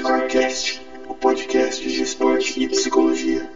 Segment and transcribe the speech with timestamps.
[0.00, 0.80] Scorecast,
[1.10, 3.46] o podcast de esporte e psicologia.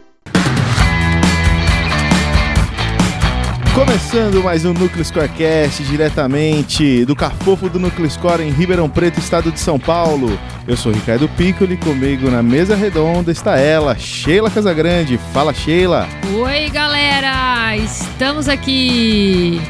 [3.75, 9.51] Começando mais um Núcleo Scorecast diretamente do Cafofo do Núcleo Score em Ribeirão Preto, estado
[9.51, 10.39] de São Paulo.
[10.69, 15.19] Eu sou Ricardo Piccoli, comigo na mesa redonda está ela, Sheila Casagrande.
[15.33, 16.07] Fala, Sheila.
[16.31, 17.75] Oi, galera!
[17.75, 19.63] Estamos aqui!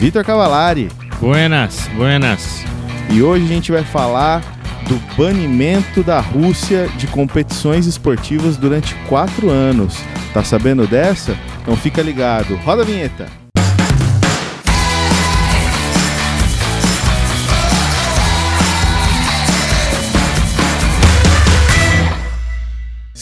[0.00, 0.88] Vitor Cavalari.
[1.20, 2.64] Buenas, buenas.
[3.10, 4.53] E hoje a gente vai falar
[4.88, 9.96] do banimento da Rússia de competições esportivas durante quatro anos.
[10.32, 11.36] Tá sabendo dessa?
[11.62, 12.56] Então fica ligado.
[12.56, 13.43] Roda a vinheta.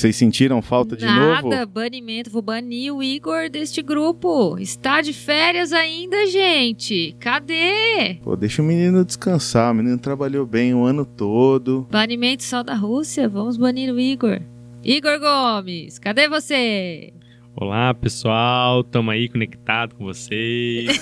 [0.02, 1.66] Vocês sentiram falta de Nada, novo?
[1.66, 2.29] banimento.
[2.29, 4.59] Vou banir o Igor deste grupo.
[4.59, 7.15] Está de férias ainda, gente.
[7.20, 8.16] Cadê?
[8.20, 9.70] Pô, deixa o menino descansar.
[9.70, 11.87] O menino trabalhou bem o ano todo.
[11.88, 13.28] Banimento só da Rússia?
[13.28, 14.41] Vamos banir o Igor.
[14.83, 17.12] Igor Gomes, cadê você?
[17.55, 18.83] Olá, pessoal.
[18.83, 21.00] Tamo aí conectado com vocês.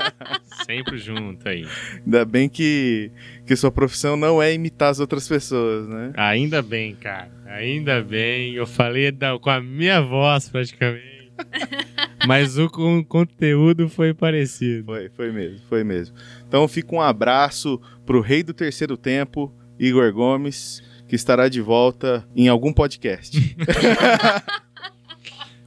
[0.66, 1.66] Sempre junto aí.
[2.04, 3.10] Ainda bem que,
[3.46, 6.12] que sua profissão não é imitar as outras pessoas, né?
[6.16, 7.30] Ainda bem, cara.
[7.46, 8.54] Ainda bem.
[8.54, 11.32] Eu falei da- com a minha voz praticamente.
[12.26, 14.84] Mas o con- conteúdo foi parecido.
[14.84, 16.14] Foi, foi mesmo, foi mesmo.
[16.46, 22.26] Então fica um abraço pro rei do terceiro tempo, Igor Gomes, que estará de volta
[22.34, 23.56] em algum podcast.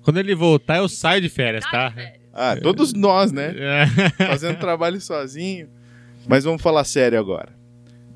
[0.10, 1.94] Quando ele voltar, eu saio de férias, tá?
[2.34, 3.54] ah, todos nós, né?
[3.56, 4.26] É.
[4.26, 5.70] Fazendo trabalho sozinho.
[6.28, 7.56] Mas vamos falar sério agora.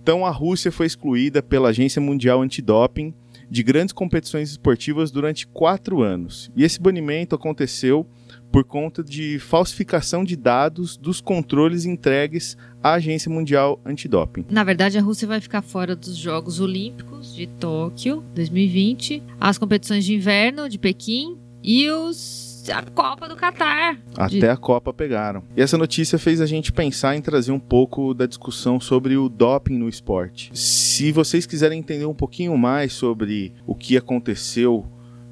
[0.02, 3.14] Então a Rússia foi excluída pela Agência Mundial Antidoping
[3.48, 6.52] de grandes competições esportivas durante quatro anos.
[6.56, 8.08] E esse banimento aconteceu
[8.52, 14.46] por conta de falsificação de dados dos controles entregues à Agência Mundial Antidoping.
[14.50, 20.04] Na verdade, a Rússia vai ficar fora dos Jogos Olímpicos de Tóquio 2020, as competições
[20.04, 23.98] de inverno de Pequim e os a Copa do Catar.
[24.16, 25.44] Até a Copa pegaram.
[25.56, 29.28] E essa notícia fez a gente pensar em trazer um pouco da discussão sobre o
[29.28, 30.50] doping no esporte.
[30.54, 34.86] Se vocês quiserem entender um pouquinho mais sobre o que aconteceu,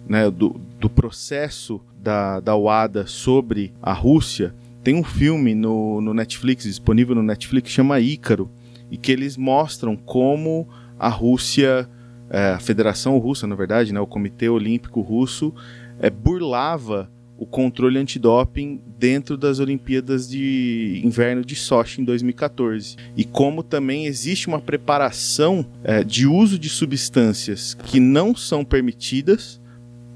[0.07, 6.13] né, do, do processo da, da WADA sobre a Rússia, tem um filme no, no
[6.13, 8.50] Netflix, disponível no Netflix, que chama Ícaro,
[8.89, 10.67] e que eles mostram como
[11.00, 11.88] a Rússia,
[12.29, 15.53] é, a Federação Russa, na verdade, né, o Comitê Olímpico Russo,
[16.01, 22.97] é, burlava o controle antidoping dentro das Olimpíadas de Inverno de Sochi em 2014.
[23.16, 29.59] E como também existe uma preparação é, de uso de substâncias que não são permitidas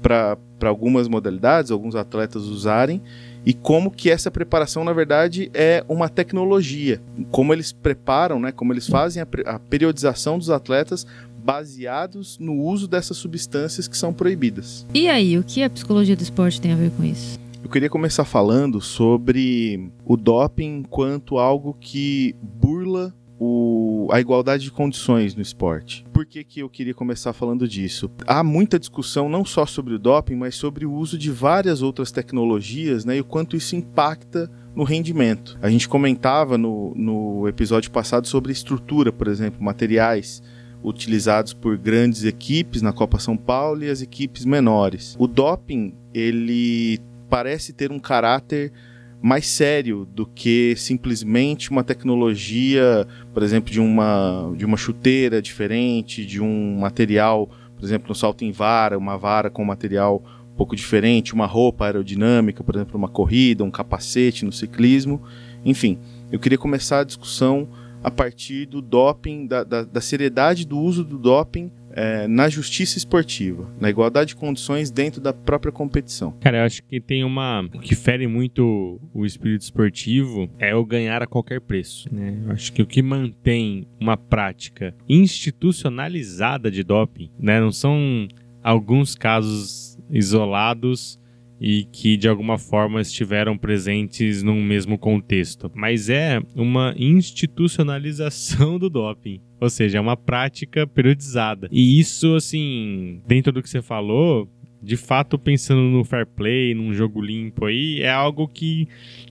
[0.00, 0.38] para
[0.68, 3.02] algumas modalidades, alguns atletas usarem,
[3.44, 7.00] e como que essa preparação, na verdade, é uma tecnologia.
[7.30, 11.06] Como eles preparam, né, como eles fazem a, a periodização dos atletas
[11.46, 14.84] baseados no uso dessas substâncias que são proibidas.
[14.92, 17.38] E aí, o que a psicologia do esporte tem a ver com isso?
[17.62, 24.70] Eu queria começar falando sobre o doping enquanto algo que burla o- a igualdade de
[24.70, 26.04] condições no esporte.
[26.12, 28.10] Por que, que eu queria começar falando disso?
[28.26, 32.10] Há muita discussão não só sobre o doping, mas sobre o uso de várias outras
[32.10, 35.58] tecnologias né, e o quanto isso impacta no rendimento.
[35.60, 40.42] A gente comentava no, no episódio passado sobre estrutura, por exemplo, materiais
[40.82, 45.16] utilizados por grandes equipes na Copa São Paulo e as equipes menores.
[45.18, 46.98] O doping, ele
[47.28, 48.72] parece ter um caráter
[49.20, 56.24] mais sério do que simplesmente uma tecnologia, por exemplo, de uma, de uma chuteira diferente,
[56.24, 60.22] de um material, por exemplo, no salto em vara, uma vara com material
[60.52, 65.20] um pouco diferente, uma roupa aerodinâmica, por exemplo, uma corrida, um capacete no ciclismo.
[65.64, 65.98] Enfim,
[66.30, 67.68] eu queria começar a discussão
[68.02, 72.98] a partir do doping, da, da, da seriedade do uso do doping eh, na justiça
[72.98, 76.32] esportiva, na igualdade de condições dentro da própria competição.
[76.40, 77.62] Cara, eu acho que tem uma.
[77.74, 82.14] O que fere muito o espírito esportivo é o ganhar a qualquer preço.
[82.14, 82.38] Né?
[82.44, 87.60] Eu acho que o que mantém uma prática institucionalizada de doping, né?
[87.60, 88.28] Não são
[88.62, 91.18] alguns casos isolados
[91.60, 98.90] e que de alguma forma estiveram presentes num mesmo contexto, mas é uma institucionalização do
[98.90, 99.40] doping.
[99.60, 101.68] Ou seja, é uma prática periodizada.
[101.72, 104.48] E isso, assim, dentro do que você falou,
[104.82, 108.86] de fato, pensando no fair play, num jogo limpo aí, é algo que,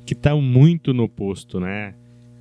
[0.05, 1.93] que tá muito no posto, né?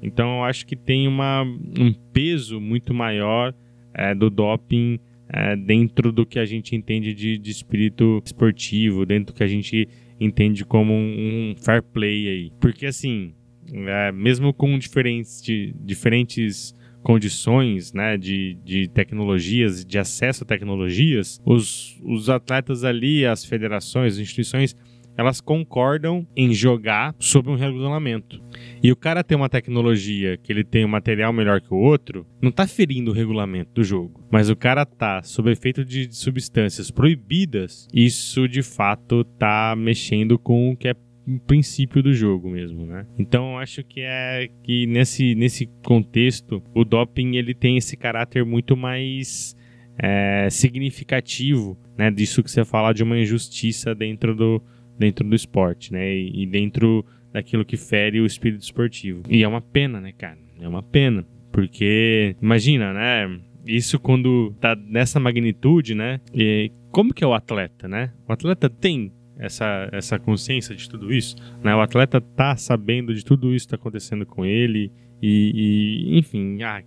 [0.02, 3.54] Então eu acho que tem uma, um peso muito maior
[3.92, 4.98] é, do doping
[5.36, 9.48] é, dentro do que a gente entende de, de espírito esportivo, dentro do que a
[9.48, 9.88] gente
[10.20, 12.52] entende como um, um fair play aí.
[12.60, 13.34] Porque assim,
[13.72, 16.72] é, mesmo com diferentes, de- diferentes
[17.02, 24.14] condições, né, de, de tecnologias, de acesso a tecnologias, os, os atletas ali, as federações,
[24.14, 24.76] as instituições,
[25.16, 28.42] elas concordam em jogar sob um regulamento.
[28.82, 32.26] E o cara tem uma tecnologia que ele tem um material melhor que o outro,
[32.40, 34.20] não tá ferindo o regulamento do jogo.
[34.30, 40.70] Mas o cara tá sob efeito de substâncias proibidas, isso de fato tá mexendo com
[40.70, 40.94] o que é
[41.26, 43.06] o princípio do jogo mesmo, né?
[43.18, 48.44] Então eu acho que é que nesse, nesse contexto o doping ele tem esse caráter
[48.44, 49.56] muito mais
[49.98, 52.10] é, significativo, né?
[52.10, 54.62] Disso que você fala de uma injustiça dentro do,
[54.98, 56.14] dentro do esporte, né?
[56.14, 59.22] E, e dentro daquilo que fere o espírito esportivo.
[59.28, 60.38] E é uma pena, né, cara?
[60.60, 61.26] É uma pena.
[61.50, 63.40] Porque, imagina, né?
[63.66, 66.20] Isso quando tá nessa magnitude, né?
[66.32, 68.12] E como que é o atleta, né?
[68.28, 71.74] O atleta tem essa, essa consciência de tudo isso, né?
[71.74, 76.62] O atleta tá sabendo de tudo isso que tá acontecendo com ele e, e enfim,
[76.62, 76.82] ah,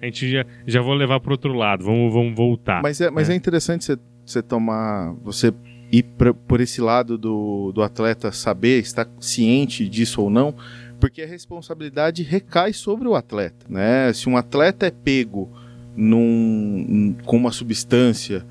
[0.00, 2.82] a gente já, já vou levar para outro lado, vamos, vamos voltar.
[2.82, 3.34] Mas é, mas né?
[3.34, 5.52] é interessante você, você tomar, você
[5.92, 10.54] ir pra, por esse lado do, do atleta saber, estar ciente disso ou não,
[10.98, 14.12] porque a responsabilidade recai sobre o atleta, né?
[14.12, 15.50] Se um atleta é pego
[15.94, 18.46] num, com uma substância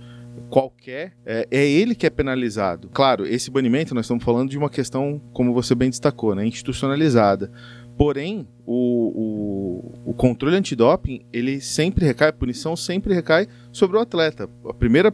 [0.50, 2.90] qualquer, é, é, ele que é penalizado.
[2.94, 7.50] Claro, esse banimento nós estamos falando de uma questão, como você bem destacou, né, institucionalizada.
[7.98, 14.00] Porém, o, o, o controle antidoping, ele sempre recai, a punição sempre recai sobre o
[14.02, 14.50] atleta.
[14.68, 15.14] A primeira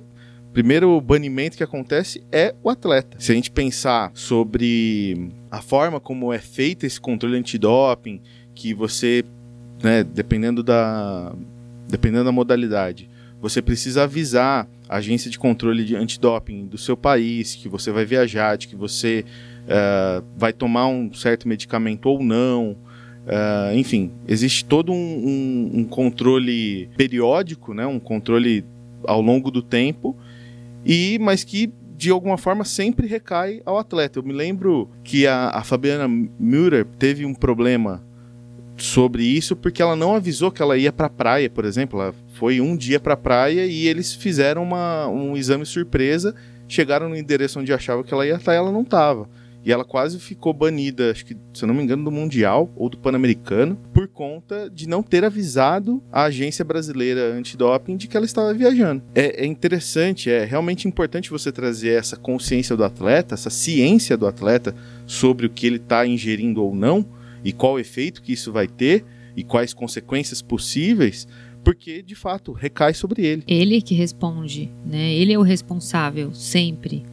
[0.57, 3.15] primeiro banimento que acontece é o atleta.
[3.19, 8.19] Se a gente pensar sobre a forma como é feito esse controle antidoping,
[8.56, 9.24] que você,
[9.83, 11.31] né, dependendo da
[11.88, 13.07] dependendo da modalidade,
[13.39, 18.04] você precisa avisar a agência de controle de antidoping do seu país que você vai
[18.04, 19.24] viajar, de que você
[19.65, 22.71] uh, vai tomar um certo medicamento ou não.
[23.27, 28.65] Uh, enfim, existe todo um, um, um, controle periódico, né, um controle
[29.06, 30.18] ao longo do tempo
[30.87, 34.19] e mas que de alguma forma sempre recai ao atleta.
[34.19, 38.03] Eu me lembro que a, a Fabiana Müller teve um problema
[38.77, 41.99] sobre isso porque ela não avisou que ela ia para a praia, por exemplo.
[41.99, 46.33] Ela foi um dia para a praia e eles fizeram uma, um exame surpresa,
[46.67, 49.27] chegaram no endereço onde achavam que ela ia estar e ela não estava.
[49.67, 52.87] E ela quase ficou banida, acho que, se eu não me engano, do Mundial ou
[52.87, 58.25] do Pan-Americano, por conta de não ter avisado a agência brasileira antidoping de que ela
[58.25, 59.03] estava viajando.
[59.13, 64.25] É, é interessante, é realmente importante você trazer essa consciência do atleta, essa ciência do
[64.25, 64.73] atleta
[65.05, 67.05] sobre o que ele está ingerindo ou não
[67.43, 69.03] e qual efeito que isso vai ter
[69.35, 71.27] e quais consequências possíveis,
[71.61, 73.43] porque de fato recai sobre ele.
[73.45, 75.13] Ele que responde, né?
[75.13, 77.05] Ele é o responsável sempre.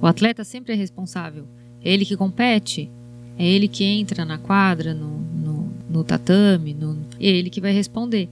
[0.00, 1.48] O atleta sempre é responsável.
[1.84, 2.90] É ele que compete,
[3.38, 7.72] é ele que entra na quadra, no, no, no tatame, no, é ele que vai
[7.72, 8.28] responder.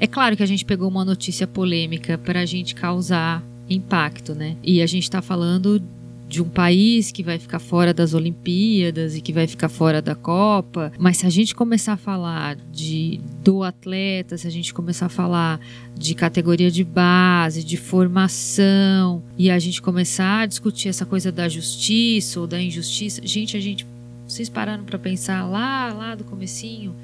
[0.00, 4.56] É claro que a gente pegou uma notícia polêmica para a gente causar impacto, né?
[4.62, 5.82] E a gente está falando
[6.28, 10.14] de um país que vai ficar fora das Olimpíadas e que vai ficar fora da
[10.14, 15.06] Copa, mas se a gente começar a falar de do atleta, se a gente começar
[15.06, 15.58] a falar
[15.96, 21.48] de categoria de base, de formação e a gente começar a discutir essa coisa da
[21.48, 23.86] justiça ou da injustiça, gente, a gente
[24.26, 26.94] vocês pararam para pensar lá, lá do comecinho,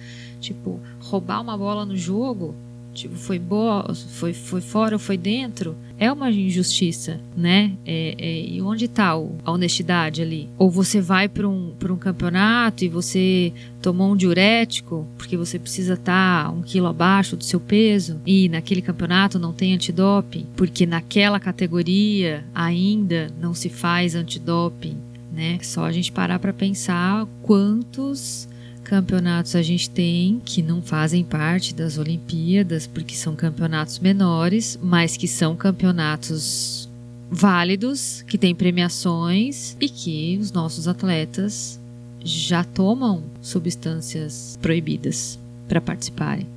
[0.40, 2.54] tipo, roubar uma bola no jogo,
[2.92, 7.72] tipo, foi boa, foi, foi fora ou foi dentro, é uma injustiça, né?
[7.86, 10.48] É, é, e onde está a honestidade ali?
[10.58, 15.94] Ou você vai para um, um campeonato e você tomou um diurético porque você precisa
[15.94, 20.86] estar tá um quilo abaixo do seu peso e naquele campeonato não tem antidoping porque
[20.86, 24.96] naquela categoria ainda não se faz antidoping,
[25.32, 25.58] né?
[25.62, 28.48] Só a gente parar para pensar quantos
[28.84, 35.16] campeonatos a gente tem que não fazem parte das Olimpíadas, porque são campeonatos menores, mas
[35.16, 36.88] que são campeonatos
[37.30, 41.80] válidos, que têm premiações e que os nossos atletas
[42.22, 46.53] já tomam substâncias proibidas para participarem.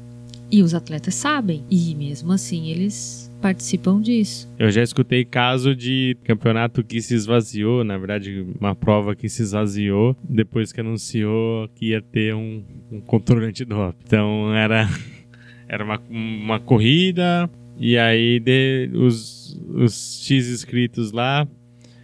[0.49, 4.49] E os atletas sabem, e mesmo assim eles participam disso.
[4.57, 9.41] Eu já escutei caso de campeonato que se esvaziou, na verdade, uma prova que se
[9.41, 13.97] esvaziou depois que anunciou que ia ter um, um controle antidoping.
[14.05, 14.87] Então era,
[15.67, 21.45] era uma, uma corrida e aí de, os, os X inscritos lá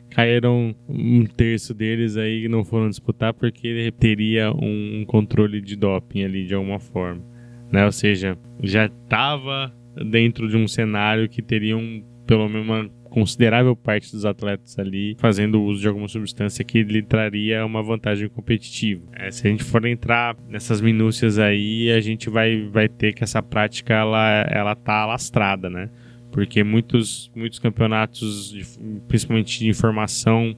[0.10, 6.46] caíram um terço deles aí não foram disputar porque teria um controle de doping ali
[6.46, 7.33] de alguma forma.
[7.74, 7.84] Né?
[7.86, 9.74] Ou seja, já estava
[10.12, 15.62] dentro de um cenário que teriam pelo menos uma considerável parte dos atletas ali fazendo
[15.62, 19.04] uso de alguma substância que lhe traria uma vantagem competitiva.
[19.14, 23.24] É, se a gente for entrar nessas minúcias aí, a gente vai, vai ter que
[23.24, 25.90] essa prática ela, ela tá alastrada, né?
[26.32, 28.66] Porque muitos, muitos campeonatos, de,
[29.08, 30.56] principalmente de informação,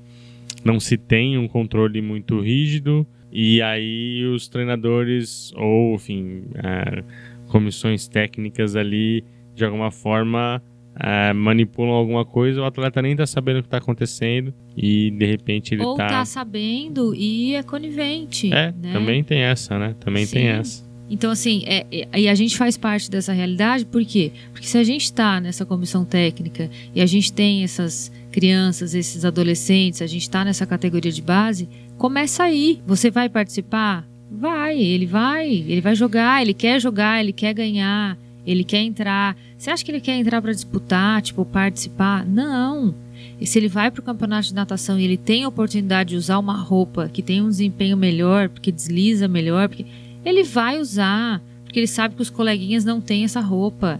[0.63, 3.05] não se tem um controle muito rígido
[3.38, 7.04] e aí os treinadores ou, enfim, é,
[7.48, 10.63] comissões técnicas ali, de alguma forma,
[10.98, 15.25] é, manipulam alguma coisa, o atleta nem tá sabendo o que tá acontecendo e de
[15.25, 16.08] repente ele Ou tá.
[16.08, 18.54] tá sabendo e é conivente.
[18.54, 18.94] É, né?
[18.94, 19.94] também tem essa, né?
[20.00, 20.36] Também Sim.
[20.36, 20.86] tem essa.
[21.10, 24.32] Então, assim, é, é- e a gente faz parte dessa realidade, por quê?
[24.51, 29.24] Porque se a gente está nessa comissão técnica e a gente tem essas crianças, esses
[29.24, 32.82] adolescentes, a gente está nessa categoria de base, começa aí.
[32.86, 34.06] Você vai participar?
[34.32, 39.36] Vai, ele vai, ele vai jogar, ele quer jogar, ele quer ganhar, ele quer entrar.
[39.58, 42.25] Você acha que ele quer entrar para disputar, tipo, participar?
[42.25, 42.94] Não.
[43.40, 46.16] E se ele vai para o campeonato de natação e ele tem a oportunidade de
[46.16, 49.86] usar uma roupa que tem um desempenho melhor, porque desliza melhor, porque
[50.24, 54.00] ele vai usar, porque ele sabe que os coleguinhas não têm essa roupa.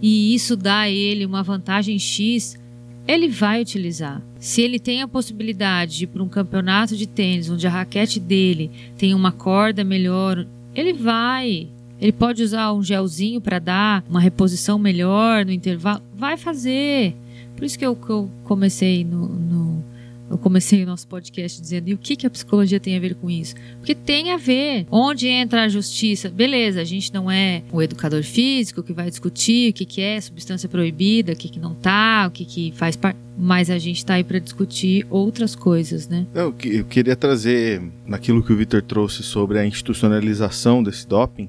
[0.00, 2.58] E isso dá a ele uma vantagem X,
[3.06, 4.20] ele vai utilizar.
[4.38, 8.18] Se ele tem a possibilidade de ir para um campeonato de tênis onde a raquete
[8.20, 11.68] dele tem uma corda melhor, ele vai.
[12.00, 17.14] Ele pode usar um gelzinho para dar uma reposição melhor no intervalo, vai fazer.
[17.56, 19.84] Por isso que eu, que eu comecei no, no-
[20.28, 23.14] eu comecei o nosso podcast dizendo e o que, que a psicologia tem a ver
[23.14, 23.54] com isso?
[23.78, 24.86] Porque tem a ver.
[24.90, 26.28] Onde entra a justiça?
[26.28, 30.20] Beleza, a gente não é o educador físico que vai discutir o que, que é
[30.20, 33.18] substância proibida, o que, que não tá, o que, que faz parte.
[33.38, 36.26] Mas a gente tá aí para discutir outras coisas, né?
[36.34, 41.48] Eu, que- eu queria trazer, naquilo que o Vitor trouxe sobre a institucionalização desse doping,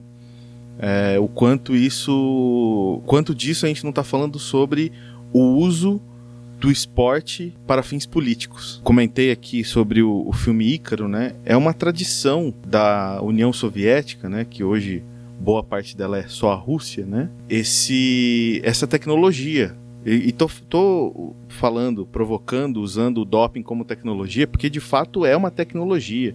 [0.80, 3.02] é, o quanto isso.
[3.06, 4.92] Quanto disso a gente não está falando sobre
[5.34, 6.02] o uso
[6.60, 8.82] do esporte para fins políticos.
[8.84, 11.36] Comentei aqui sobre o, o filme Ícaro, né?
[11.46, 14.46] É uma tradição da União Soviética, né?
[14.46, 15.04] Que hoje
[15.40, 17.30] boa parte dela é só a Rússia, né?
[17.48, 19.76] Esse, essa tecnologia
[20.08, 25.36] e, e tô, tô falando, provocando, usando o doping como tecnologia, porque de fato é
[25.36, 26.34] uma tecnologia.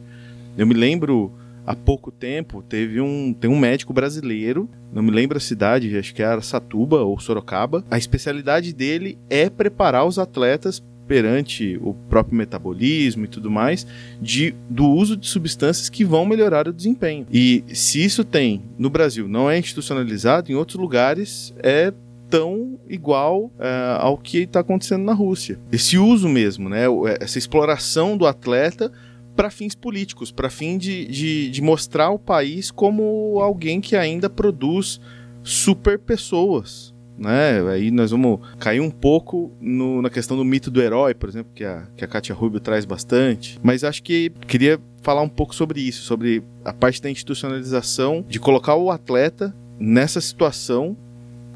[0.58, 1.32] Eu me lembro,
[1.66, 6.14] há pouco tempo, teve um, tem um médico brasileiro, não me lembro a cidade, acho
[6.14, 7.84] que era Satuba ou Sorocaba.
[7.90, 13.86] A especialidade dele é preparar os atletas perante o próprio metabolismo e tudo mais,
[14.20, 17.26] de, do uso de substâncias que vão melhorar o desempenho.
[17.30, 21.92] E se isso tem no Brasil, não é institucionalizado, em outros lugares é
[22.30, 25.58] tão igual eh, ao que está acontecendo na Rússia.
[25.70, 28.90] Esse uso mesmo, né, o- essa exploração do atleta
[29.36, 34.28] para fins políticos, para fim de, de, de mostrar o país como alguém que ainda
[34.28, 35.00] produz
[35.42, 36.92] super pessoas.
[37.18, 37.60] Né?
[37.70, 41.52] Aí nós vamos cair um pouco no- na questão do mito do herói, por exemplo,
[41.54, 43.58] que a, que a Katia Rubio traz bastante.
[43.62, 48.38] Mas acho que queria falar um pouco sobre isso, sobre a parte da institucionalização, de
[48.40, 50.96] colocar o atleta nessa situação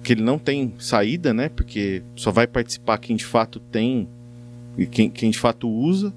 [0.03, 1.49] que ele não tem saída, né?
[1.49, 4.09] Porque só vai participar quem de fato tem
[4.79, 6.13] e quem, quem de fato usa,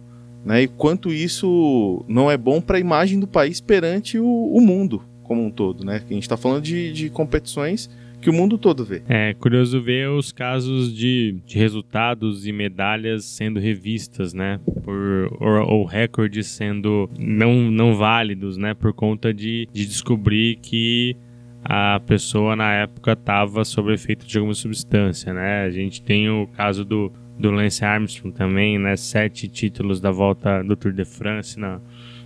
[0.45, 0.63] né?
[0.63, 5.03] E quanto isso não é bom para a imagem do país perante o, o mundo
[5.23, 6.01] como um todo, né?
[6.03, 9.01] A gente está falando de, de competições que o mundo todo vê.
[9.07, 14.59] É curioso ver os casos de, de resultados e medalhas sendo revistas, né?
[14.83, 18.73] Por, ou, ou recordes sendo não, não válidos, né?
[18.73, 21.15] Por conta de, de descobrir que
[21.63, 25.63] a pessoa na época estava sob efeito de alguma substância, né?
[25.63, 28.95] A gente tem o caso do, do Lance Armstrong também, né?
[28.97, 31.79] Sete títulos da volta do Tour de France na,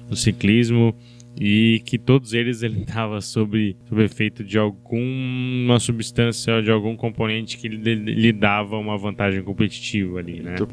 [0.09, 0.95] no ciclismo
[1.39, 6.95] e que todos eles ele estava sob, sob efeito de alguma substância ou de algum
[6.95, 10.55] componente que lhe, lhe dava uma vantagem competitiva ali, né?
[10.55, 10.67] Do.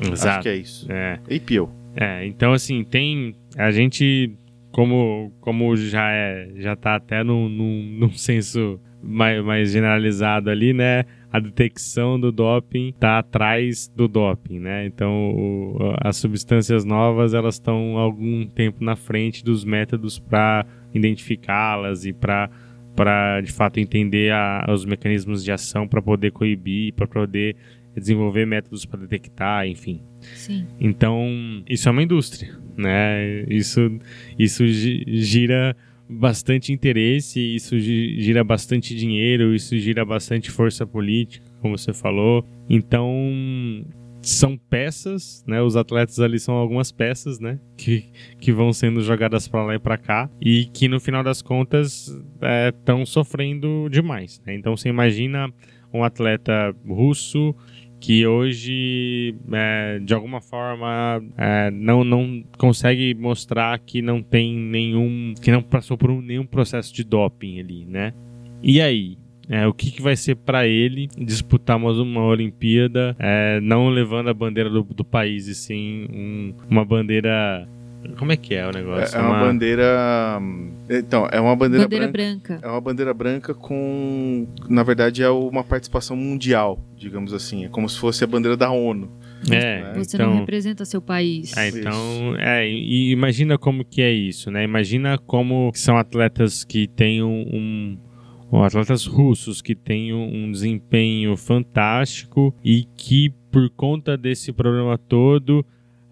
[0.00, 0.42] Acho Exato.
[0.42, 0.90] que é isso.
[0.90, 1.70] É, E Pieu.
[1.94, 4.32] é, então assim, tem a gente
[4.76, 10.74] como como já é, já tá até num, num, num senso mais, mais generalizado ali,
[10.74, 11.06] né?
[11.32, 14.84] A detecção do doping tá atrás do doping, né?
[14.84, 22.04] Então, o- as substâncias novas elas estão algum tempo na frente dos métodos para identificá-las
[22.04, 22.50] e para
[22.94, 27.54] para de fato entender a- os mecanismos de ação para poder coibir, para poder
[27.96, 30.00] desenvolver métodos para detectar, enfim.
[30.34, 30.66] Sim.
[30.80, 33.44] Então, isso é uma indústria, né?
[33.48, 33.98] Isso,
[34.38, 35.76] isso gi- gira
[36.08, 42.44] bastante interesse, isso gi- gira bastante dinheiro, isso gira bastante força política, como você falou.
[42.70, 43.84] Então,
[44.22, 45.62] são peças, né?
[45.62, 47.58] Os atletas ali são algumas peças, né?
[47.76, 48.04] Que,
[48.40, 52.12] que vão sendo jogadas para lá e para cá e que no final das contas
[52.68, 54.40] estão sofrendo demais.
[54.44, 54.54] Né?
[54.54, 55.48] Então, você imagina
[55.94, 57.54] um atleta russo
[58.06, 65.34] que hoje, é, de alguma forma, é, não, não consegue mostrar que não tem nenhum.
[65.42, 68.14] que não passou por um, nenhum processo de doping ali, né?
[68.62, 69.18] E aí?
[69.48, 74.28] É, o que, que vai ser para ele disputar mais uma Olimpíada, é, não levando
[74.28, 77.68] a bandeira do, do país, e sim um, uma bandeira
[78.18, 79.16] como é que é o negócio?
[79.16, 80.40] É, é uma, uma, bandeira.
[80.88, 84.46] Então, é uma bandeira, bandeira branca, branca, É uma bandeira branca com.
[84.68, 87.64] Na verdade, é uma participação mundial, digamos assim.
[87.64, 89.10] É como se fosse a bandeira da ONU.
[89.50, 89.92] É, né?
[89.96, 91.56] Você então, não representa seu país.
[91.56, 94.64] É, então, é, e imagina como que é isso, né?
[94.64, 97.98] Imagina como são atletas que têm um,
[98.52, 105.64] um atletas russos que têm um desempenho fantástico e que por conta desse problema todo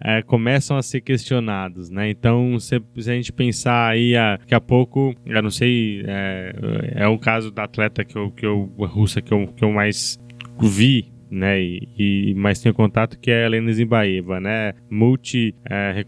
[0.04, 2.11] é, começam a ser questionados, né?
[2.11, 6.54] Então, se, se, a gente pensar aí, a, daqui a pouco, eu não sei, é,
[6.96, 10.18] é um caso da atleta que eu, que eu russa que eu, que eu mais
[10.61, 16.04] vi né, e, e mais tenho contato que é a Helena Zimbaeva, né, multi é,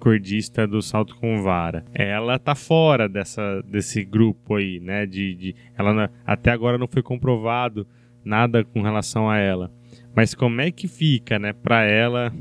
[0.68, 1.84] do salto com vara.
[1.92, 7.02] Ela tá fora dessa desse grupo aí, né, de, de ela até agora não foi
[7.02, 7.86] comprovado
[8.24, 9.72] nada com relação a ela.
[10.16, 12.32] Mas como é que fica, né, para ela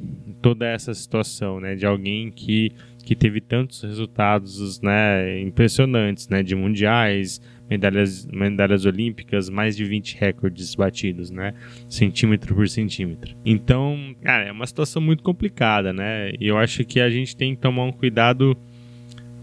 [0.42, 2.72] toda essa situação, né, de alguém que
[3.06, 7.40] que teve tantos resultados, né, impressionantes, né, de mundiais,
[7.70, 11.54] medalhas, medalhas olímpicas, mais de 20 recordes batidos, né,
[11.88, 13.36] centímetro por centímetro.
[13.46, 17.54] Então, cara, é uma situação muito complicada, né, e eu acho que a gente tem
[17.56, 18.58] que tomar um cuidado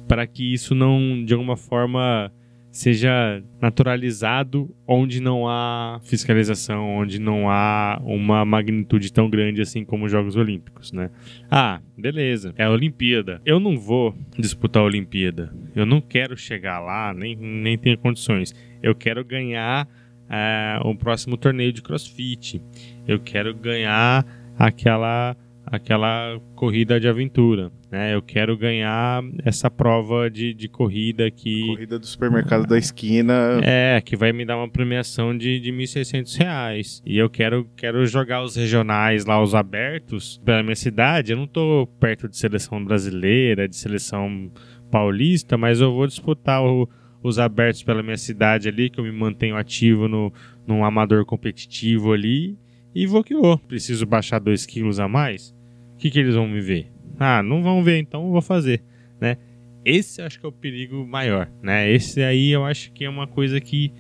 [0.09, 2.33] para que isso não, de alguma forma,
[2.73, 10.07] seja naturalizado onde não há fiscalização, onde não há uma magnitude tão grande assim como
[10.07, 11.11] os Jogos Olímpicos, né?
[11.51, 13.43] Ah, beleza, é a Olimpíada.
[13.45, 15.55] Eu não vou disputar a Olimpíada.
[15.77, 18.55] Eu não quero chegar lá, nem, nem tenho condições.
[18.83, 19.87] Eu quero ganhar
[20.31, 22.63] é, o próximo torneio de CrossFit.
[23.07, 24.27] Eu quero ganhar
[24.59, 25.37] aquela
[25.67, 27.71] aquela corrida de aventura.
[27.93, 28.15] Né?
[28.15, 31.67] Eu quero ganhar essa prova de, de corrida que.
[31.67, 33.61] Corrida do supermercado da esquina.
[33.63, 37.03] É, que vai me dar uma premiação de, de 1.600 reais.
[37.05, 41.33] E eu quero, quero jogar os regionais lá, os abertos, pela minha cidade.
[41.33, 44.51] Eu não tô perto de seleção brasileira, de seleção
[44.91, 46.89] paulista, mas eu vou disputar o,
[47.23, 50.33] os abertos pela minha cidade ali, que eu me mantenho ativo no,
[50.67, 52.57] num amador competitivo ali.
[52.95, 53.59] E vou que vou.
[53.59, 55.55] Preciso baixar 2 quilos a mais?
[55.95, 56.92] O que, que eles vão me ver?
[57.19, 58.83] Ah, não vão ver, então eu vou fazer,
[59.21, 59.37] né?
[59.85, 61.91] Esse eu acho que é o perigo maior, né?
[61.91, 63.93] Esse aí eu acho que é uma coisa que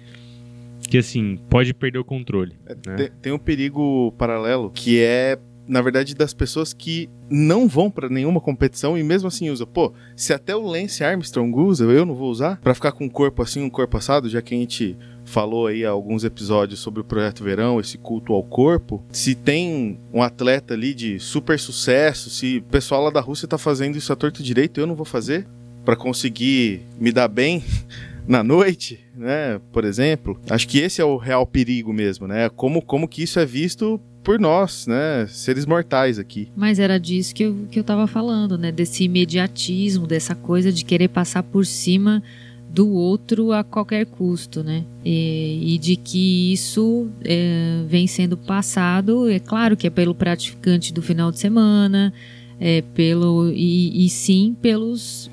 [0.88, 2.54] que assim, pode perder o controle.
[2.66, 2.96] É, né?
[2.96, 8.08] tem, tem um perigo paralelo que é na verdade, das pessoas que não vão para
[8.08, 9.66] nenhuma competição e mesmo assim usam.
[9.66, 12.60] Pô, se até o Lance Armstrong usa, eu não vou usar?
[12.60, 14.96] para ficar com um corpo assim, um corpo assado, já que a gente
[15.32, 19.02] falou aí alguns episódios sobre o Projeto Verão, esse culto ao corpo.
[19.10, 23.56] Se tem um atleta ali de super sucesso, se o pessoal lá da Rússia tá
[23.56, 25.46] fazendo isso a torto direito, eu não vou fazer
[25.86, 27.64] para conseguir me dar bem
[28.28, 29.58] na noite, né?
[29.72, 30.38] Por exemplo.
[30.50, 32.50] Acho que esse é o real perigo mesmo, né?
[32.50, 35.26] Como, como que isso é visto por nós, né?
[35.30, 36.52] Seres mortais aqui.
[36.54, 38.70] Mas era disso que eu, que eu tava falando, né?
[38.70, 42.22] Desse imediatismo, dessa coisa de querer passar por cima
[42.72, 44.84] do outro a qualquer custo, né?
[45.04, 50.92] E, e de que isso é, vem sendo passado, é claro que é pelo praticante
[50.92, 52.14] do final de semana,
[52.58, 55.30] é pelo e, e sim pelos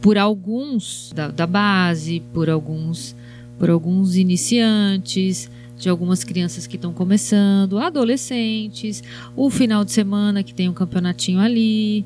[0.00, 3.16] por alguns da, da, base, por alguns
[3.58, 9.02] por alguns iniciantes, de algumas crianças que estão começando, adolescentes,
[9.34, 12.04] o final de semana que tem um campeonatinho ali.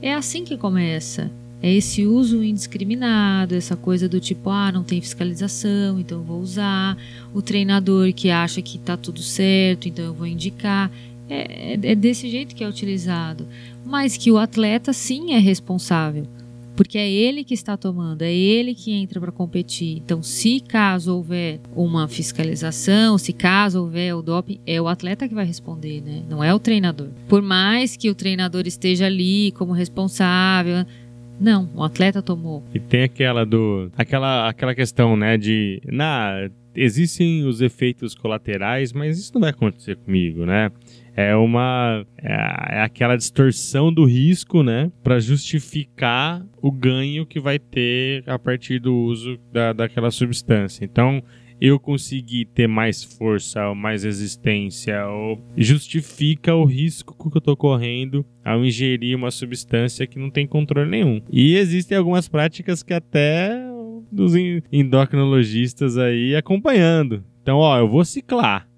[0.00, 1.30] É assim que começa
[1.62, 6.98] é esse uso indiscriminado, essa coisa do tipo, ah, não tem fiscalização, então vou usar.
[7.32, 10.90] O treinador que acha que está tudo certo, então eu vou indicar.
[11.30, 13.46] É, é, é, desse jeito que é utilizado.
[13.86, 16.26] Mas que o atleta sim é responsável,
[16.76, 19.98] porque é ele que está tomando, é ele que entra para competir.
[19.98, 25.34] Então, se caso houver uma fiscalização, se caso houver o doping, é o atleta que
[25.34, 26.22] vai responder, né?
[26.28, 27.08] Não é o treinador.
[27.28, 30.84] Por mais que o treinador esteja ali como responsável,
[31.42, 32.62] não, o atleta tomou.
[32.72, 33.90] E tem aquela do.
[33.96, 35.82] aquela, aquela questão, né, de.
[35.86, 40.70] Na, existem os efeitos colaterais, mas isso não vai acontecer comigo, né?
[41.16, 42.06] É uma.
[42.16, 44.92] É, é aquela distorção do risco, né?
[45.02, 50.84] Para justificar o ganho que vai ter a partir do uso da, daquela substância.
[50.84, 51.20] Então,
[51.64, 57.56] eu conseguir ter mais força ou mais resistência ou justifica o risco que eu estou
[57.56, 61.22] correndo ao ingerir uma substância que não tem controle nenhum.
[61.30, 63.56] E existem algumas práticas que até
[64.10, 64.34] dos
[64.72, 67.22] endocrinologistas aí acompanhando.
[67.40, 68.68] Então, ó, eu vou ciclar.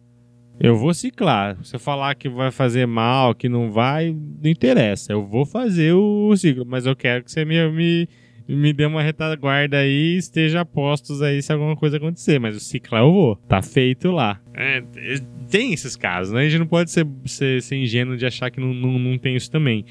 [0.60, 1.56] Eu vou ciclar.
[1.56, 5.10] Você falar que vai fazer mal, que não vai, não interessa.
[5.10, 8.08] Eu vou fazer o ciclo, mas eu quero que você me, me,
[8.46, 12.38] me dê uma retaguarda aí, esteja postos aí se alguma coisa acontecer.
[12.38, 13.36] Mas o ciclar eu vou.
[13.48, 14.40] Tá feito lá.
[14.54, 14.82] É,
[15.50, 16.40] tem esses casos, né?
[16.40, 19.36] A gente não pode ser, ser, ser ingênuo de achar que não, não, não tem
[19.36, 19.84] isso também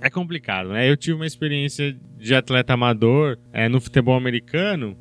[0.00, 0.88] é complicado, né?
[0.88, 4.96] Eu tive uma experiência de atleta amador é, no futebol americano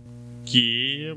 [0.45, 1.15] que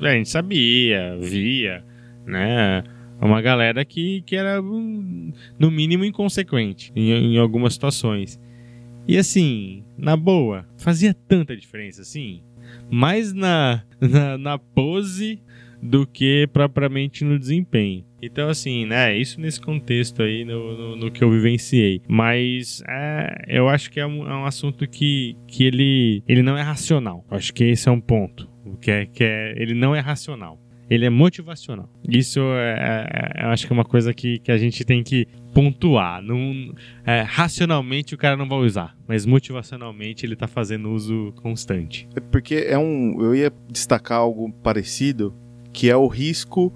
[0.00, 1.84] a gente sabia, via,
[2.26, 2.84] né?
[3.20, 8.40] Uma galera que, que era, no mínimo, inconsequente em, em algumas situações.
[9.10, 12.42] E assim, na boa, fazia tanta diferença assim.
[12.88, 15.42] Mais na, na, na pose
[15.82, 18.04] do que propriamente no desempenho.
[18.22, 22.00] Então, assim, né, isso nesse contexto aí, no, no, no que eu vivenciei.
[22.06, 26.56] Mas é, eu acho que é um, é um, assunto que, que ele, ele não
[26.56, 27.26] é racional.
[27.28, 28.48] Eu acho que esse é um ponto.
[28.80, 30.56] Que é, que é, ele não é racional.
[30.88, 31.88] Ele é motivacional.
[32.08, 35.02] Isso é, é, é, eu acho que é uma coisa que, que a gente tem
[35.02, 36.22] que pontuar.
[36.22, 36.72] Não,
[37.04, 42.08] é, racionalmente o cara não vai usar, mas motivacionalmente ele está fazendo uso constante.
[42.14, 43.20] É porque é um.
[43.20, 45.34] Eu ia destacar algo parecido,
[45.72, 46.72] que é o risco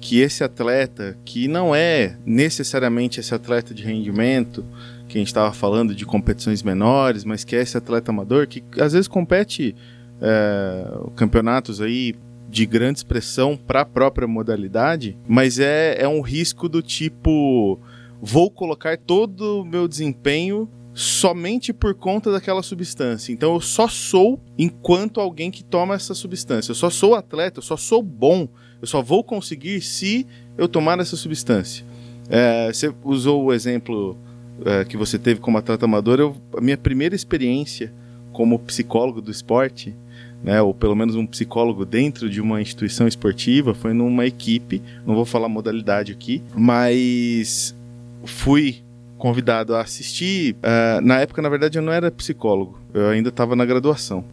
[0.00, 4.64] que esse atleta, que não é necessariamente esse atleta de rendimento,
[5.06, 8.62] que a gente estava falando de competições menores, mas que é esse atleta amador, que
[8.80, 9.74] às vezes compete
[10.22, 12.14] é, campeonatos aí
[12.48, 17.78] de grande expressão para a própria modalidade, mas é, é um risco do tipo:
[18.20, 23.32] vou colocar todo o meu desempenho somente por conta daquela substância.
[23.32, 26.72] Então eu só sou enquanto alguém que toma essa substância.
[26.72, 28.48] Eu só sou atleta, eu só sou bom
[28.80, 31.84] eu só vou conseguir se eu tomar essa substância.
[32.28, 34.16] É, você usou o exemplo
[34.64, 36.18] é, que você teve como atleta amador.
[36.18, 37.92] Eu, a minha primeira experiência
[38.32, 39.94] como psicólogo do esporte,
[40.42, 44.80] né, ou pelo menos um psicólogo dentro de uma instituição esportiva, foi numa equipe.
[45.06, 47.76] Não vou falar modalidade aqui, mas
[48.24, 48.82] fui
[49.18, 50.54] convidado a assistir.
[50.56, 54.24] Uh, na época, na verdade, eu não era psicólogo, eu ainda estava na graduação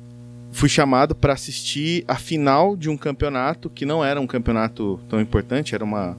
[0.57, 5.21] fui chamado para assistir a final de um campeonato que não era um campeonato tão
[5.21, 6.17] importante, era uma,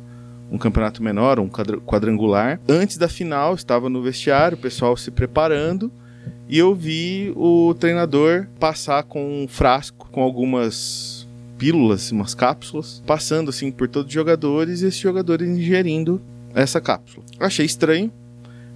[0.51, 2.61] um campeonato menor, um quadrangular.
[2.69, 5.91] Antes da final, estava no vestiário, o pessoal se preparando,
[6.49, 11.27] e eu vi o treinador passar com um frasco com algumas
[11.59, 16.21] pílulas, umas cápsulas, passando assim por todos os jogadores e esses jogadores ingerindo
[16.55, 17.25] essa cápsula.
[17.39, 18.13] Achei estranho,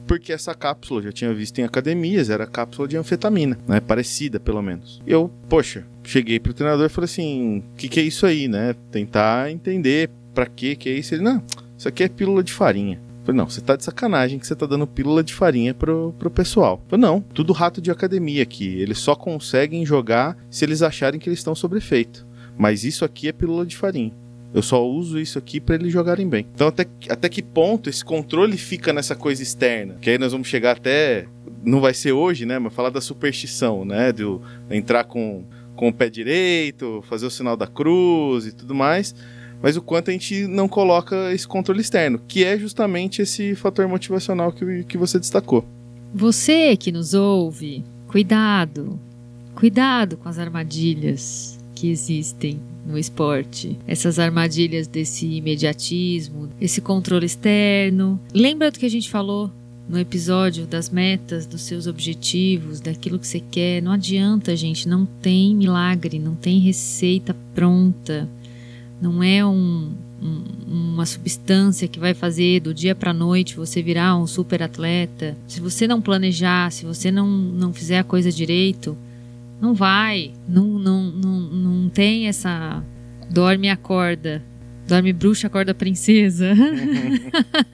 [0.07, 3.81] porque essa cápsula eu já tinha visto em academias, era cápsula de anfetamina, né?
[3.81, 5.01] Parecida, pelo menos.
[5.07, 8.75] Eu, poxa, cheguei pro treinador e falei assim: o que, que é isso aí, né?
[8.91, 11.15] Tentar entender para que que é isso.
[11.15, 11.43] Ele, não,
[11.77, 13.01] isso aqui é pílula de farinha.
[13.21, 16.13] Eu falei, não, você tá de sacanagem que você tá dando pílula de farinha pro,
[16.19, 16.81] pro pessoal.
[16.85, 18.81] Eu falei, não, tudo rato de academia aqui.
[18.81, 22.27] Eles só conseguem jogar se eles acharem que eles estão sob efeito.
[22.59, 24.13] Mas isso aqui é pílula de farinha.
[24.55, 26.47] Eu só uso isso aqui para eles jogarem bem.
[26.55, 29.97] Então, até, até que ponto esse controle fica nessa coisa externa?
[30.01, 31.27] Que aí nós vamos chegar até.
[31.65, 32.59] Não vai ser hoje, né?
[32.59, 34.13] Mas falar da superstição, né?
[34.13, 34.25] De
[34.71, 39.15] entrar com, com o pé direito, fazer o sinal da cruz e tudo mais.
[39.63, 43.89] Mas o quanto a gente não coloca esse controle externo, que é justamente esse fator
[43.89, 45.65] motivacional que, que você destacou.
[46.13, 48.99] Você que nos ouve, cuidado.
[49.55, 53.77] Cuidado com as armadilhas que existem no esporte.
[53.89, 58.21] Essas armadilhas desse imediatismo, esse controle externo.
[58.33, 59.51] Lembra do que a gente falou
[59.89, 63.83] no episódio das metas, dos seus objetivos, daquilo que você quer?
[63.83, 68.29] Não adianta, gente, não tem milagre, não tem receita pronta.
[69.01, 69.91] Não é um,
[70.23, 75.37] um, uma substância que vai fazer do dia para noite você virar um super atleta.
[75.49, 78.97] Se você não planejar, se você não, não fizer a coisa direito,
[79.63, 80.33] não vai.
[80.49, 82.85] Não, não, não, não tem essa.
[83.31, 84.43] Dorme e acorda.
[84.89, 86.53] Dorme bruxa, acorda princesa.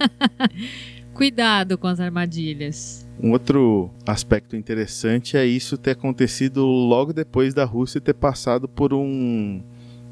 [1.15, 3.09] Cuidado com as armadilhas.
[3.21, 8.93] Um outro aspecto interessante é isso ter acontecido logo depois da Rússia ter passado por
[8.93, 9.61] um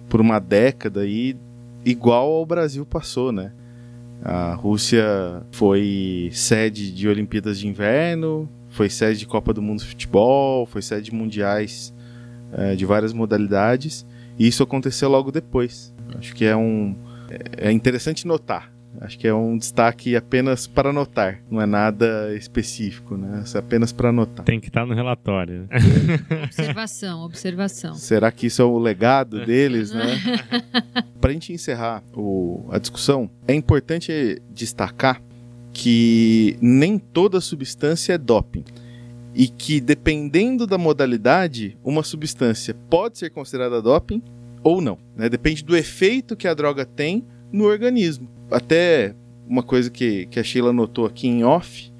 [0.08, 1.36] por uma década aí
[1.84, 3.52] igual ao Brasil passou, né?
[4.24, 5.04] A Rússia
[5.52, 10.82] foi sede de Olimpíadas de Inverno, foi sede de Copa do Mundo de Futebol, foi
[10.82, 11.94] sede de mundiais
[12.52, 14.06] é, de várias modalidades,
[14.38, 15.94] e isso aconteceu logo depois.
[16.18, 16.94] Acho que é um
[17.30, 18.70] é, é interessante notar.
[19.00, 23.44] Acho que é um destaque apenas para notar, não é nada específico, né?
[23.54, 24.44] É apenas para notar.
[24.44, 25.68] Tem que estar no relatório.
[26.44, 27.94] observação, observação.
[27.94, 30.18] Será que isso é o legado deles, né?
[31.20, 35.20] para a gente encerrar o, a discussão, é importante destacar
[35.76, 38.64] que nem toda substância é doping
[39.34, 44.22] e que dependendo da modalidade, uma substância pode ser considerada doping
[44.62, 44.96] ou não.
[45.14, 45.28] Né?
[45.28, 48.26] Depende do efeito que a droga tem no organismo.
[48.50, 49.14] Até
[49.46, 51.92] uma coisa que, que a Sheila notou aqui em off,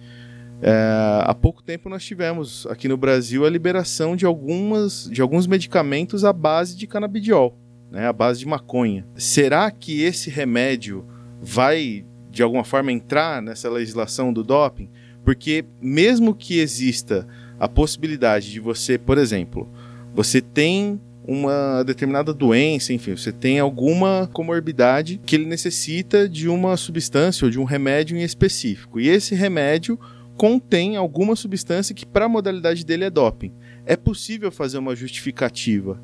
[0.62, 5.46] é, há pouco tempo nós tivemos aqui no Brasil a liberação de, algumas, de alguns
[5.46, 7.54] medicamentos à base de canabidiol,
[7.90, 9.06] né, à base de maconha.
[9.16, 11.04] Será que esse remédio
[11.42, 12.06] vai,
[12.36, 14.90] de alguma forma, entrar nessa legislação do doping?
[15.24, 17.26] Porque mesmo que exista
[17.58, 19.68] a possibilidade de você, por exemplo,
[20.14, 26.76] você tem uma determinada doença, enfim, você tem alguma comorbidade que ele necessita de uma
[26.76, 29.00] substância ou de um remédio em específico.
[29.00, 29.98] E esse remédio
[30.36, 33.52] contém alguma substância que para a modalidade dele é doping.
[33.86, 36.00] É possível fazer uma justificativa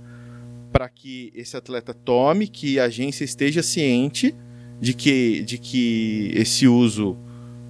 [0.72, 4.34] para que esse atleta tome, que a agência esteja ciente
[4.82, 7.16] de que, de que esse uso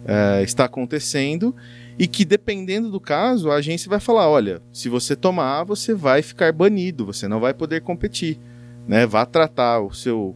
[0.07, 1.55] é, está acontecendo
[1.99, 6.23] e que dependendo do caso, a agência vai falar, olha, se você tomar, você vai
[6.23, 8.39] ficar banido, você não vai poder competir,
[8.89, 9.07] né?
[9.07, 10.35] Vá tratar o seu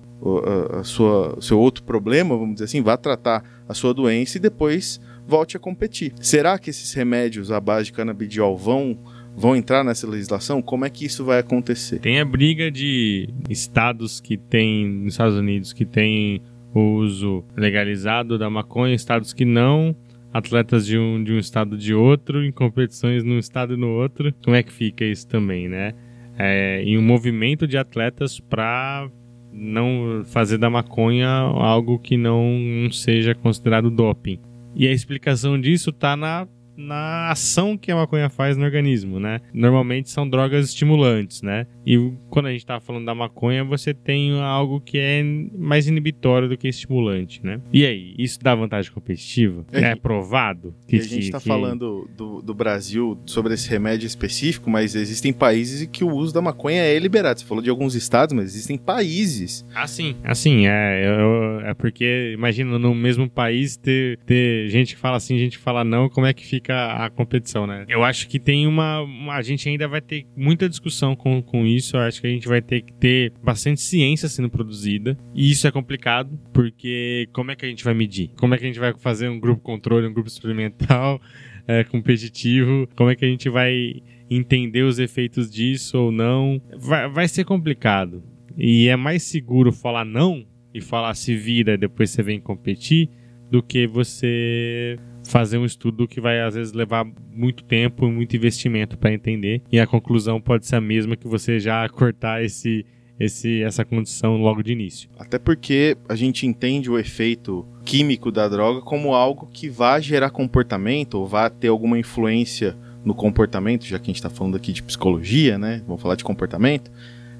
[0.78, 4.40] a, sua o seu outro problema, vamos dizer assim, vá tratar a sua doença e
[4.40, 6.12] depois volte a competir.
[6.20, 8.98] Será que esses remédios à base de canabidiol vão
[9.34, 10.60] vão entrar nessa legislação?
[10.60, 12.00] Como é que isso vai acontecer?
[12.00, 16.42] Tem a briga de estados que tem nos Estados Unidos que tem
[16.78, 19.96] o uso legalizado da maconha, estados que não,
[20.32, 24.32] atletas de um, de um estado de outro, em competições num estado e no outro.
[24.44, 25.92] Como é que fica isso também, né?
[26.38, 29.08] É, em um movimento de atletas para
[29.52, 34.38] não fazer da maconha algo que não seja considerado doping.
[34.74, 39.40] E a explicação disso está na na ação que a maconha faz no organismo, né?
[39.52, 41.66] Normalmente são drogas estimulantes, né?
[41.86, 45.22] E quando a gente tá falando da maconha, você tem algo que é
[45.56, 47.60] mais inibitório do que estimulante, né?
[47.72, 49.64] E aí, isso dá vantagem competitiva?
[49.72, 50.74] É, é provado?
[50.86, 51.46] Que, a gente está que...
[51.46, 56.34] falando do, do Brasil sobre esse remédio específico, mas existem países em que o uso
[56.34, 57.40] da maconha é liberado.
[57.40, 59.64] Você falou de alguns estados, mas existem países.
[59.74, 65.16] Assim, assim, é, é, é porque imagina no mesmo país ter, ter gente que fala
[65.16, 67.84] assim, gente que fala não, como é que fica a competição, né?
[67.88, 71.96] Eu acho que tem uma, A gente ainda vai ter muita discussão com, com isso.
[71.96, 75.16] Eu acho que a gente vai ter que ter bastante ciência sendo produzida.
[75.34, 78.30] E isso é complicado, porque como é que a gente vai medir?
[78.36, 81.20] Como é que a gente vai fazer um grupo controle, um grupo experimental
[81.66, 82.88] é, competitivo?
[82.96, 86.60] Como é que a gente vai entender os efeitos disso ou não?
[86.78, 88.22] Vai, vai ser complicado.
[88.56, 93.08] E é mais seguro falar não e falar se vira depois você vem competir
[93.50, 94.98] do que você
[95.28, 99.62] fazer um estudo que vai às vezes levar muito tempo e muito investimento para entender
[99.70, 102.84] e a conclusão pode ser a mesma que você já cortar esse
[103.18, 105.08] esse, essa condição logo de início.
[105.18, 110.30] Até porque a gente entende o efeito químico da droga como algo que vai gerar
[110.30, 114.72] comportamento ou vai ter alguma influência no comportamento, já que a gente está falando aqui
[114.72, 115.82] de psicologia, né?
[115.86, 116.90] Vamos falar de comportamento.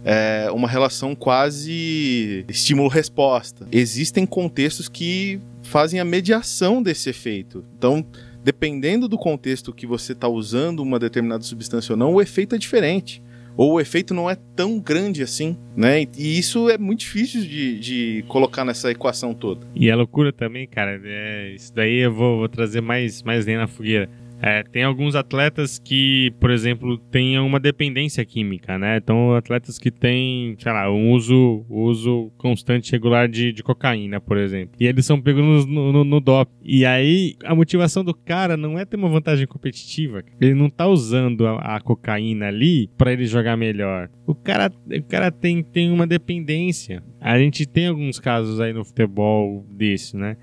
[0.04, 3.66] É uma relação quase estímulo-resposta.
[3.72, 7.64] Existem contextos que fazem a mediação desse efeito.
[7.76, 8.06] Então,
[8.42, 12.58] dependendo do contexto que você está usando uma determinada substância ou não, o efeito é
[12.58, 13.22] diferente.
[13.56, 16.02] Ou o efeito não é tão grande assim, né?
[16.16, 19.66] E isso é muito difícil de, de colocar nessa equação toda.
[19.74, 23.60] E a loucura também, cara, é, isso daí eu vou, vou trazer mais, mais lenha
[23.60, 24.10] na fogueira.
[24.40, 28.98] É, tem alguns atletas que, por exemplo, tenham uma dependência química, né?
[28.98, 34.36] Então, atletas que têm, sei lá, um uso, uso constante regular de, de cocaína, por
[34.36, 34.76] exemplo.
[34.78, 36.50] E eles são pegos no, no, no DOP.
[36.62, 40.22] E aí, a motivação do cara não é ter uma vantagem competitiva.
[40.40, 44.10] Ele não tá usando a, a cocaína ali para ele jogar melhor.
[44.26, 47.02] O cara, o cara tem, tem uma dependência.
[47.20, 50.36] A gente tem alguns casos aí no futebol desse, né?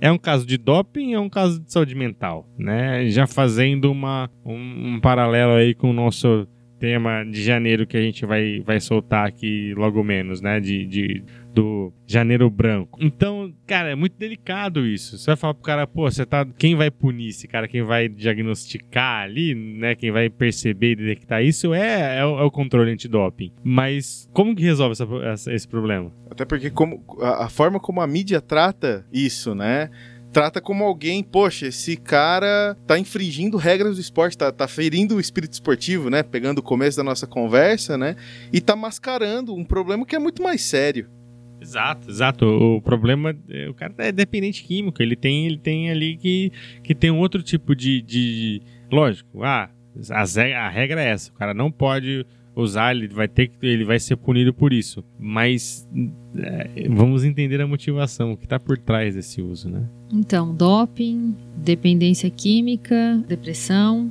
[0.00, 3.08] É um caso de doping, é um caso de saúde mental, né?
[3.08, 6.46] Já fazendo uma, um, um paralelo aí com o nosso
[6.78, 10.60] tema de janeiro que a gente vai, vai soltar aqui logo menos, né?
[10.60, 12.98] De, de, do janeiro branco.
[13.02, 15.18] Então, cara, é muito delicado isso.
[15.18, 16.46] Você vai falar pro cara, pô, você tá.
[16.58, 17.68] Quem vai punir esse cara?
[17.68, 19.94] Quem vai diagnosticar ali, né?
[19.94, 23.52] Quem vai perceber e detectar isso é, é, o, é o controle antidoping.
[23.62, 26.12] Mas como que resolve essa, essa, esse problema?
[26.30, 29.90] Até porque como, a, a forma como a mídia trata isso, né?
[30.32, 35.20] trata como alguém, poxa, esse cara tá infringindo regras do esporte, tá, tá ferindo o
[35.20, 36.22] espírito esportivo, né?
[36.22, 38.16] Pegando o começo da nossa conversa, né?
[38.52, 41.08] E tá mascarando um problema que é muito mais sério.
[41.60, 42.46] Exato, exato.
[42.46, 46.94] O problema, é, o cara é dependente químico, ele tem, ele tem ali que, que
[46.94, 49.68] tem um outro tipo de, de lógico, ah,
[50.10, 54.16] a, regra é essa, o cara não pode usar, ele vai ter ele vai ser
[54.16, 55.04] punido por isso.
[55.18, 55.88] Mas
[56.36, 59.88] é, vamos entender a motivação, o que está por trás desse uso, né?
[60.12, 64.10] Então, doping, dependência química, depressão,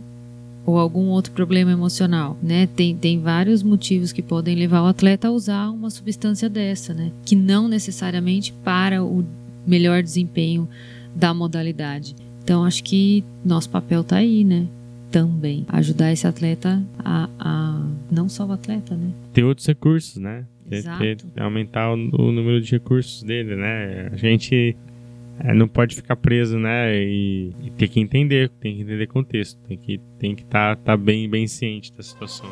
[0.67, 2.67] ou algum outro problema emocional, né?
[2.75, 7.09] Tem, tem vários motivos que podem levar o atleta a usar uma substância dessa, né?
[7.25, 9.25] Que não necessariamente para o
[9.65, 10.67] melhor desempenho
[11.15, 12.13] da modalidade.
[12.43, 14.67] Então acho que nosso papel está aí, né?
[15.09, 19.09] Também ajudar esse atleta a, a, não só o atleta, né?
[19.31, 20.43] Ter outros recursos, né?
[20.69, 24.09] Ter, ter- aumentar o, o número de recursos dele, né?
[24.11, 24.75] A gente
[25.39, 26.95] é, não pode ficar preso, né?
[26.95, 30.97] E, e ter que entender, tem que entender contexto, tem que tem que estar tá,
[30.97, 32.49] bem bem ciente da situação.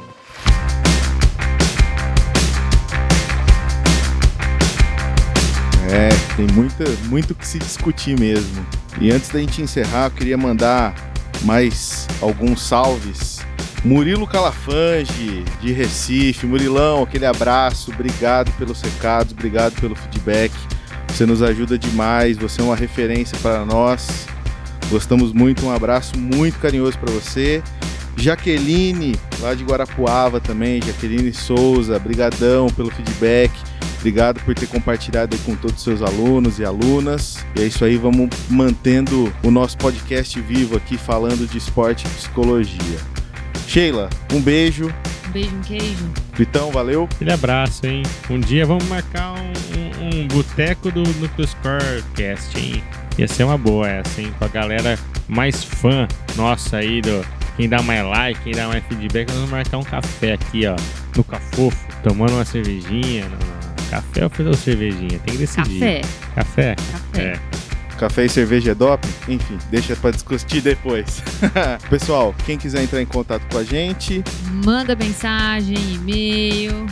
[5.91, 8.65] É, tem muita, muito que se discutir mesmo.
[9.00, 10.95] E antes da gente encerrar, eu queria mandar
[11.43, 13.39] mais alguns salves.
[13.84, 16.48] Murilo Calafange, de Recife.
[16.48, 17.91] Murilão, aquele abraço.
[17.91, 20.52] Obrigado pelos recados, obrigado pelo feedback.
[21.15, 24.28] Você nos ajuda demais, você é uma referência para nós.
[24.89, 27.63] Gostamos muito, um abraço muito carinhoso para você.
[28.17, 33.49] Jaqueline, lá de Guarapuava também, Jaqueline Souza, brigadão pelo feedback.
[33.97, 37.38] Obrigado por ter compartilhado aí com todos os seus alunos e alunas.
[37.56, 42.10] E é isso aí, vamos mantendo o nosso podcast vivo aqui falando de esporte e
[42.10, 42.99] psicologia.
[43.65, 44.93] Sheila, um beijo.
[45.30, 46.12] Um beijo, um queijo.
[46.34, 47.08] Vitão, valeu.
[47.15, 48.04] Aquele abraço, hein?
[48.30, 49.85] Um dia vamos marcar um,
[50.15, 52.84] um, boteco do Núcleo Scorecast, hein?
[53.17, 54.34] Ia ser uma boa essa, hein?
[54.38, 54.97] Com a galera
[55.28, 57.25] mais fã nossa aí, do
[57.58, 60.75] quem dá mais like, quem dá mais feedback, nós vamos marcar um café aqui, ó,
[61.15, 63.25] no Cafofo, tomando uma cervejinha.
[63.30, 65.19] Não, café ou fazer uma cervejinha?
[65.19, 65.80] Tem que decidir.
[65.80, 66.01] Café.
[66.36, 66.75] Café?
[66.75, 67.21] Café.
[67.21, 67.39] É.
[67.97, 69.08] Café e cerveja é doping?
[69.30, 71.23] Enfim, deixa pra discutir depois.
[71.89, 74.21] Pessoal, quem quiser entrar em contato com a gente,
[74.65, 76.86] Manda mensagem, e-mail.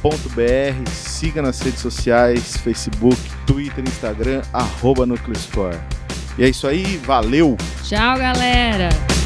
[0.00, 5.06] nucleoscore.com.br Siga nas redes sociais, Facebook, Twitter, Instagram, arroba.
[6.38, 7.56] E é isso aí, valeu!
[7.82, 9.19] Tchau, galera!